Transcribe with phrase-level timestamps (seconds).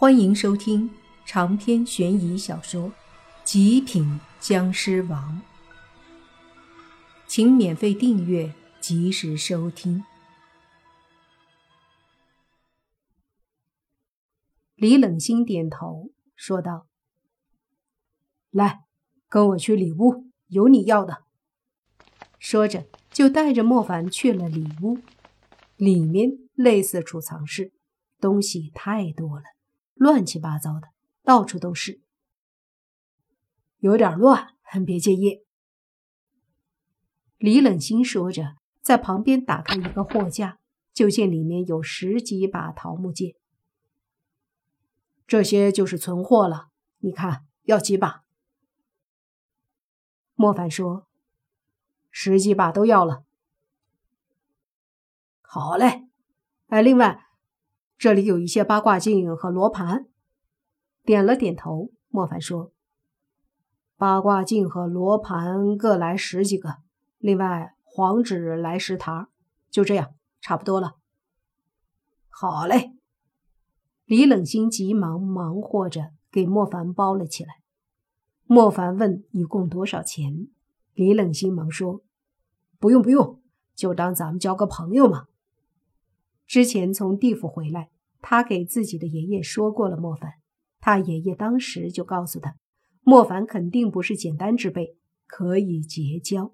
[0.00, 0.88] 欢迎收听
[1.26, 2.88] 长篇悬疑小说
[3.42, 5.42] 《极品僵尸王》，
[7.26, 10.04] 请免费订阅，及时收听。
[14.76, 16.86] 李冷心点头说道
[18.52, 18.84] ：“来，
[19.28, 21.24] 跟我去里屋，有你要的。”
[22.38, 24.98] 说着，就带着莫凡去了里屋。
[25.74, 27.72] 里面类似储藏室，
[28.20, 29.57] 东西太多了。
[29.98, 30.90] 乱七八糟的，
[31.24, 32.00] 到处都是，
[33.78, 34.54] 有点乱，
[34.86, 35.44] 别介意。
[37.36, 40.60] 李冷心说着，在旁边打开一个货架，
[40.94, 43.34] 就见里面有十几把桃木剑。
[45.26, 48.24] 这些就是存货了，你看要几把？
[50.34, 51.08] 莫凡说
[52.12, 53.24] ：“十几把都要了。”
[55.42, 56.08] 好嘞，
[56.68, 57.27] 哎，另外。
[57.98, 60.06] 这里有一些八卦镜和罗盘，
[61.02, 61.90] 点了点头。
[62.10, 62.70] 莫凡说
[63.98, 66.76] ：“八卦镜和罗盘各来十几个，
[67.18, 69.26] 另外黄纸来十沓，
[69.68, 70.94] 就这样，差不多了。”
[72.30, 72.92] 好嘞！
[74.04, 77.56] 李冷心急忙忙活着给莫凡包了起来。
[78.44, 80.46] 莫凡问：“一共多少钱？”
[80.94, 82.02] 李冷心忙说
[82.78, 83.42] ：“不用不用，
[83.74, 85.26] 就当咱们交个朋友嘛。”
[86.46, 90.32] 之前从地府回来，他给自己的爷爷说过了莫凡，
[90.80, 92.56] 他爷爷当时就告诉他，
[93.02, 96.52] 莫凡肯定不是简单之辈，可以结交，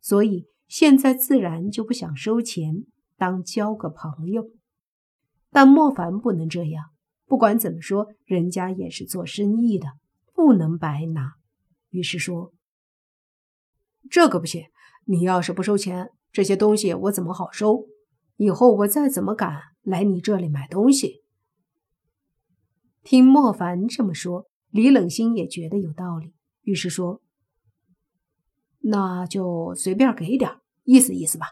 [0.00, 2.84] 所以现在自然就不想收钱，
[3.16, 4.50] 当交个朋友。
[5.50, 6.86] 但莫凡不能这样，
[7.26, 9.88] 不管怎么说，人家也是做生意的，
[10.32, 11.34] 不能白拿。
[11.90, 12.54] 于是说
[14.08, 14.64] ：“这可不行，
[15.04, 17.86] 你要是不收钱，这些东西我怎么好收？”
[18.42, 21.22] 以后我再怎么敢来你这里买东西？
[23.04, 27.22] 听莫凡这么说，李冷心也觉得有道理，于是说
[28.82, 31.50] ：“那就随便给点，意思意思吧。”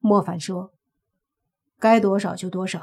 [0.00, 0.74] 莫凡说
[1.78, 2.82] ：“该多少就多少，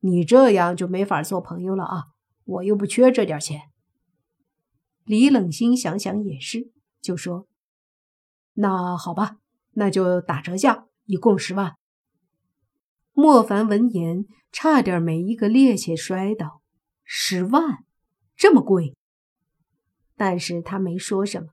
[0.00, 2.04] 你这样就没法做朋友了啊！
[2.44, 3.62] 我又不缺这点钱。”
[5.06, 7.48] 李冷心想想也是，就说
[8.52, 9.38] ：“那好吧，
[9.70, 11.76] 那就打折价，一共十万。”
[13.18, 16.60] 莫凡闻言，差点没一个趔趄摔倒。
[17.02, 17.78] 十万，
[18.36, 18.94] 这么贵？
[20.16, 21.48] 但是他没说什么，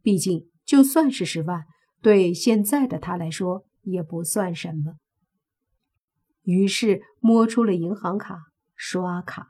[0.00, 1.66] 毕竟就算是十万，
[2.00, 4.94] 对现在的他来说也不算什么。
[6.44, 8.38] 于是摸出了银行卡，
[8.74, 9.48] 刷卡。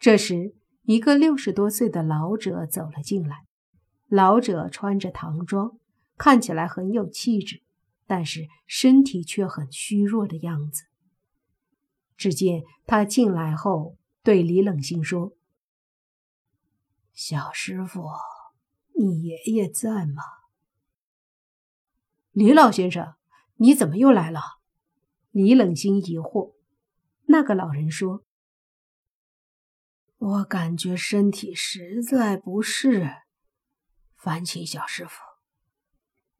[0.00, 3.44] 这时，一个六十多岁的老者走了进来。
[4.08, 5.78] 老者穿着唐装，
[6.16, 7.62] 看起来很有气质。
[8.06, 10.84] 但是身体却很虚弱的样子。
[12.16, 15.36] 只见他进来后，对李冷心说
[17.12, 18.08] ：“小师傅，
[18.98, 20.22] 你爷爷在吗？”
[22.30, 23.14] 李老先生，
[23.56, 24.40] 你怎么又来了？
[25.30, 26.54] 李冷心疑惑。
[27.26, 28.24] 那个老人说
[30.18, 33.10] ：“我感觉身体实在不适，
[34.16, 35.20] 烦请小师傅。”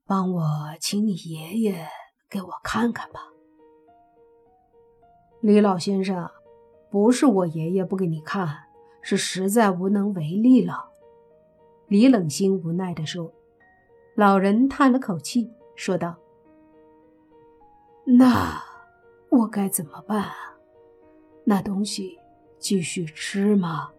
[0.07, 0.45] 帮我
[0.81, 1.89] 请你爷爷
[2.29, 3.21] 给我看看吧，
[5.41, 6.31] 李老先生，
[6.91, 8.65] 不是我爷爷不给你看，
[9.01, 10.91] 是实在无能为力了。
[11.87, 13.33] 李冷心无奈地说。
[14.15, 16.15] 老人叹了口气，说道
[18.07, 18.63] ：“那
[19.31, 20.35] 我该怎么办啊？
[21.45, 22.17] 那东西
[22.59, 23.91] 继续吃吗？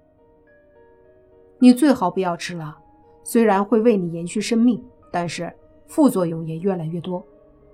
[1.60, 2.78] 你最好不要吃了，
[3.24, 5.52] 虽然会为你延续生命，但是……”
[5.88, 7.26] 副作用也越来越多，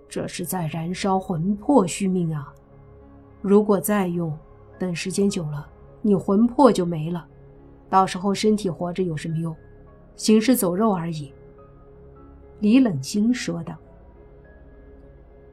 [0.07, 2.53] 这是在燃烧魂魄续命啊！
[3.41, 4.37] 如果再用，
[4.77, 5.67] 等时间久了，
[6.01, 7.25] 你魂魄就没了，
[7.89, 9.55] 到时候身体活着有什么用？
[10.15, 11.33] 行尸走肉而已。”
[12.59, 13.75] 李冷心说道。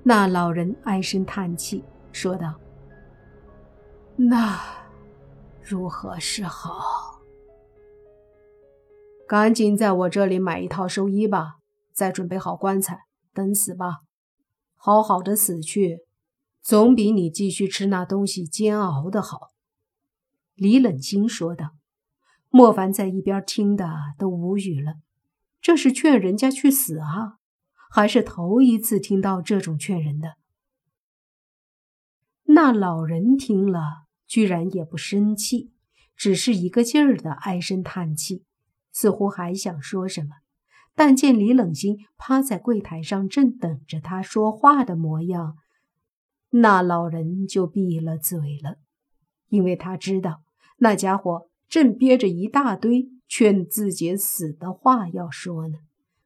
[0.03, 2.55] 那老人唉声叹气，说道
[4.17, 4.59] ：“那
[5.63, 7.21] 如何是好？
[9.27, 11.57] 赶紧在我这里买一套寿衣吧。”
[11.99, 12.97] 再准备好棺材，
[13.35, 14.03] 等死吧！
[14.77, 16.05] 好好的死去，
[16.63, 19.49] 总比你继续吃那东西煎熬的好。”
[20.55, 21.71] 李冷清说道。
[22.51, 24.95] 莫凡在一边听的都无语了，
[25.61, 27.39] 这是劝人家去死啊，
[27.91, 30.37] 还是头一次听到这种劝人的？
[32.45, 35.73] 那老人听了，居然也不生气，
[36.15, 38.45] 只是一个劲儿的唉声叹气，
[38.93, 40.29] 似乎还想说什么。
[40.99, 45.57] 但见李冷心趴在柜台上，正等着他说话的模样，
[46.51, 48.79] 那老人就闭了嘴了。
[49.47, 50.43] 因为他知道
[50.79, 55.79] 那家伙正憋着一大堆劝自己死的话要说呢，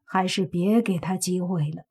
[0.05, 1.83] 还是别给他机会了。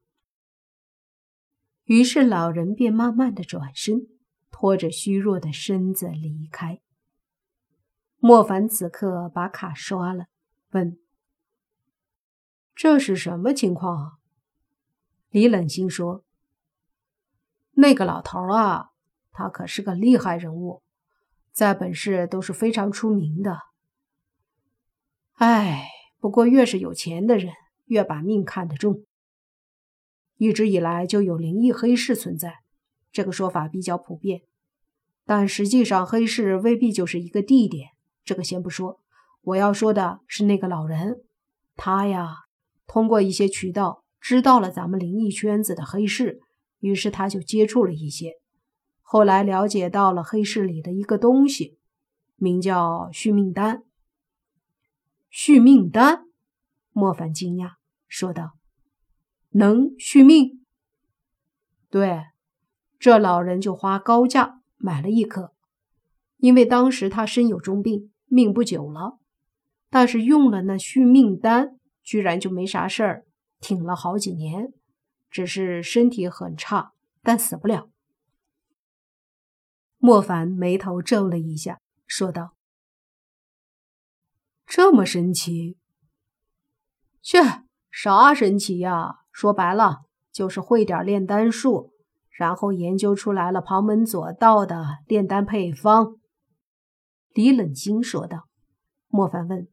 [1.83, 4.07] 于是老人便慢慢的转身，
[4.49, 6.81] 拖着虚弱的身子离开。
[8.17, 10.25] 莫凡此刻把卡刷了，
[10.71, 10.97] 问
[12.81, 14.11] ：“这是什么情况啊？”
[15.29, 16.23] 李冷心说
[17.77, 18.89] ：“那个老头啊，
[19.31, 20.81] 他可是个厉害人物，
[21.51, 23.59] 在本市都是非常出名的。
[25.33, 25.89] 哎，
[26.19, 27.53] 不过越是有钱的人，
[27.85, 29.05] 越把命看得重。
[30.37, 32.61] 一直以来就有灵异黑市存在，
[33.11, 34.41] 这个说法比较普遍，
[35.23, 37.91] 但实际上黑市未必就是一个地点。”
[38.25, 38.99] 这个先不说，
[39.41, 41.21] 我要说的是那个老人，
[41.75, 42.45] 他呀，
[42.91, 46.41] 通过一些渠道知道了咱们灵异圈子的黑市，
[46.81, 48.33] 于是他就接触了一些，
[48.99, 51.77] 后来了解到了黑市里的一个东西，
[52.35, 53.83] 名叫续命丹。
[55.29, 56.25] 续命丹，
[56.91, 57.75] 莫凡惊讶
[58.09, 58.57] 说道
[59.51, 60.65] ：“能续命？”
[61.89, 62.25] 对，
[62.99, 65.53] 这老人就花高价买了一颗，
[66.35, 68.11] 因为当时他身有重病。
[68.25, 69.17] 命不久了，
[69.89, 71.77] 但是用了那续命丹，
[72.11, 73.25] 居然就没啥事儿，
[73.61, 74.73] 挺了好几年，
[75.29, 76.91] 只是身体很差，
[77.21, 77.89] 但死不了。
[79.97, 82.57] 莫凡眉头皱了一下，说道
[84.67, 85.77] ：“这么神奇？
[87.21, 87.37] 去，
[87.89, 89.19] 啥神奇呀？
[89.31, 90.01] 说白了，
[90.33, 91.93] 就是会点炼丹术，
[92.29, 96.19] 然后研究出来了旁门左道的炼丹配方。”
[97.33, 98.49] 李冷心说道
[99.07, 99.69] ：“莫凡问，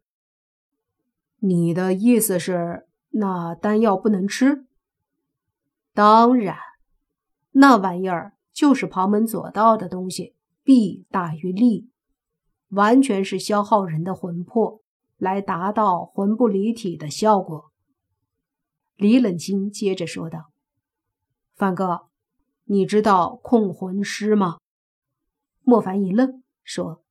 [1.40, 4.66] 你的意思是那丹药不能吃？
[5.94, 6.56] 当然，
[7.52, 11.90] 那玩意儿就是旁门左道的东西，弊大于利，
[12.68, 14.82] 完全是消耗人的魂魄，
[15.16, 17.70] 来达到魂不离体的效果。”
[18.96, 20.50] 李冷清接着说道
[21.54, 22.08] ：“范哥，
[22.64, 24.58] 你知道控魂师吗？”
[25.62, 27.04] 莫凡一愣，说。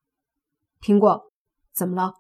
[0.80, 1.32] 听过，
[1.74, 2.16] 怎么了？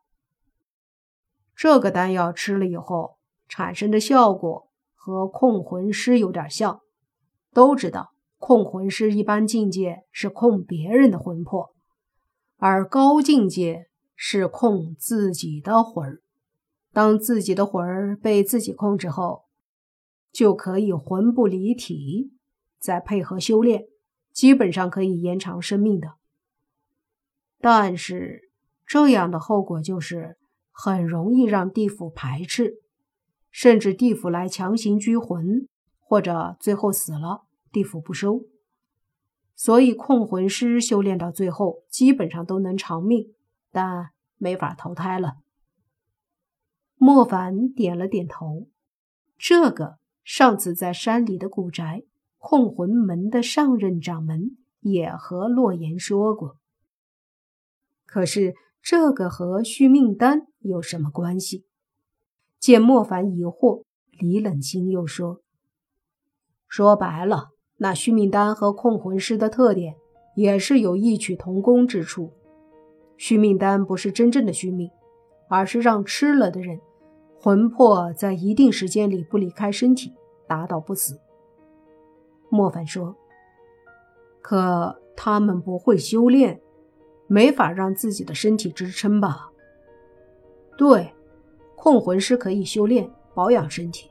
[1.57, 3.17] 这个丹药吃了以后
[3.49, 6.81] 产生的效果和控魂师有点像。
[7.51, 11.73] 都知道，控魂师一般境界是控别人的魂魄，
[12.57, 16.21] 而高境界是控自己的魂儿。
[16.93, 19.45] 当自己的魂儿被自己控制后，
[20.31, 22.33] 就可以魂不离体，
[22.79, 23.85] 再配合修炼，
[24.31, 26.13] 基本上可以延长生命的。
[27.59, 28.43] 但是。
[28.89, 30.37] 这样的后果就是
[30.79, 32.83] 很容易让地府排斥，
[33.49, 35.67] 甚至地府来强行拘魂，
[35.99, 38.43] 或者最后死了，地府不收。
[39.55, 43.33] 所以控魂师修炼到最后，基本上都能长命，
[43.71, 45.37] 但没法投胎了。
[46.97, 48.67] 莫凡点了点头，
[49.35, 52.03] 这个上次在山里的古宅，
[52.37, 56.57] 控魂门的上任掌门也和洛言说过。
[58.05, 58.53] 可是。
[58.89, 61.65] 这个和续命丹有什么关系？
[62.57, 63.83] 见莫凡疑惑，
[64.17, 65.41] 李冷心又说
[66.69, 67.49] ：“说白了，
[67.79, 69.97] 那续命丹和控魂师的特点
[70.37, 72.31] 也是有异曲同工之处。
[73.17, 74.89] 续命丹不是真正的续命，
[75.49, 76.79] 而是让吃了的人
[77.41, 80.13] 魂魄在一定时间里不离开身体，
[80.47, 81.19] 达到不死。”
[82.47, 83.17] 莫凡说
[84.39, 86.61] ：“可他们不会修炼。”
[87.27, 89.49] 没法让自己的身体支撑吧？
[90.77, 91.13] 对，
[91.75, 94.09] 控魂师可以修炼保养身体，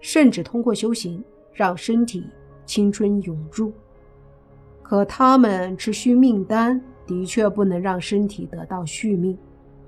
[0.00, 1.22] 甚至通过修行
[1.52, 2.26] 让身体
[2.66, 3.72] 青春永驻。
[4.82, 9.38] 可他们吃续命丹的确不能让身体得到续命，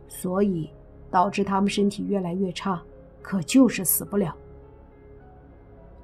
[0.09, 0.71] 所以
[1.11, 2.83] 导致他们身体越来越差，
[3.21, 4.35] 可就是死不了。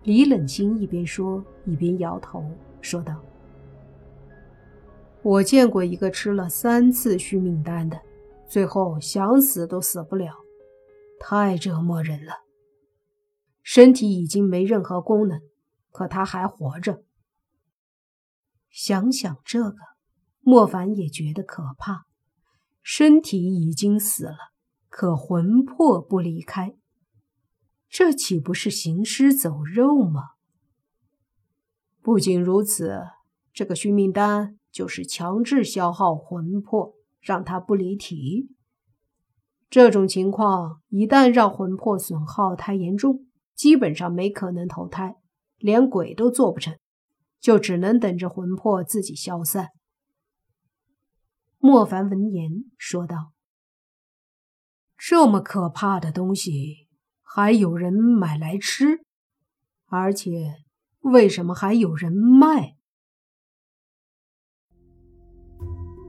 [0.02, 2.44] 李冷心一边说一边摇头，
[2.80, 3.14] 说道。
[5.22, 8.00] 我见过一个吃了三次续命丹的，
[8.48, 10.32] 最后想死都死不了，
[11.18, 12.32] 太折磨人了。
[13.62, 15.40] 身体已经没任何功能，
[15.90, 17.02] 可他还活着。
[18.70, 19.76] 想想这个，
[20.40, 22.06] 莫凡也觉得可怕。
[22.82, 24.36] 身体已经死了，
[24.88, 26.76] 可魂魄不离开，
[27.88, 30.30] 这岂不是行尸走肉吗？
[32.00, 33.02] 不仅如此，
[33.52, 34.57] 这个续命丹。
[34.78, 38.48] 就是强制消耗魂魄，让他不离体。
[39.68, 45.16] 这种情况一旦让魂魄损耗太严重，基本上没可能投胎，
[45.56, 46.78] 连鬼都做不成，
[47.40, 49.70] 就只能等着魂魄自己消散。
[51.58, 53.32] 莫凡闻言说道
[54.96, 56.86] ：“这么可怕的东西，
[57.24, 59.00] 还有人买来吃？
[59.86, 60.54] 而且，
[61.00, 62.76] 为什么还有人卖？”